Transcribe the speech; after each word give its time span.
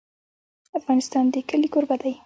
افغانستان 0.79 1.25
د 1.33 1.35
کلي 1.49 1.67
کوربه 1.73 1.95
دی. 2.01 2.13